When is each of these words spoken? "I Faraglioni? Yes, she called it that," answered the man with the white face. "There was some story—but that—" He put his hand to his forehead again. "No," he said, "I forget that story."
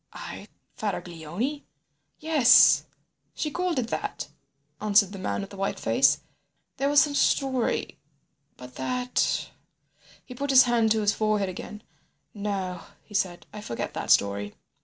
"I 0.13 0.47
Faraglioni? 0.79 1.63
Yes, 2.17 2.85
she 3.35 3.51
called 3.51 3.77
it 3.77 3.89
that," 3.89 4.29
answered 4.81 5.11
the 5.11 5.19
man 5.19 5.41
with 5.41 5.51
the 5.51 5.57
white 5.57 5.79
face. 5.79 6.21
"There 6.77 6.89
was 6.89 6.99
some 6.99 7.13
story—but 7.13 8.75
that—" 8.77 9.51
He 10.25 10.33
put 10.33 10.49
his 10.49 10.63
hand 10.63 10.91
to 10.93 11.01
his 11.01 11.13
forehead 11.13 11.49
again. 11.49 11.83
"No," 12.33 12.81
he 13.03 13.13
said, 13.13 13.45
"I 13.53 13.61
forget 13.61 13.93
that 13.93 14.09
story." 14.09 14.55